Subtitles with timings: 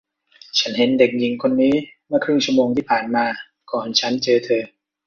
[0.59, 1.75] ฉันเห็นเด็กหญิงคนนี้
[2.07, 3.25] เมื่อครึ่งชั่วโมงที่ผ่านมา
[3.71, 4.63] ก่อนฉันเจอเธอ